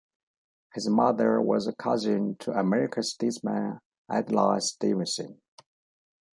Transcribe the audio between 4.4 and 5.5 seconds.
Stevenson.